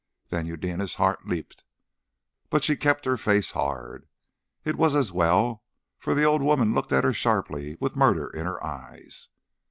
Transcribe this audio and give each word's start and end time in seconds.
Then 0.29 0.47
Eudena's 0.47 0.95
heart 0.95 1.27
leapt, 1.27 1.63
but 2.49 2.63
she 2.63 2.75
kept 2.75 3.05
her 3.05 3.17
face 3.17 3.51
hard. 3.51 4.07
It 4.65 4.75
was 4.75 4.95
as 4.95 5.11
well, 5.11 5.63
for 5.99 6.15
the 6.15 6.23
old 6.23 6.41
woman 6.41 6.73
looked 6.73 6.91
at 6.91 7.03
her 7.03 7.13
sharply, 7.13 7.77
with 7.79 7.95
murder 7.95 8.25
in 8.27 8.47
her 8.47 8.65
eyes. 8.65 9.29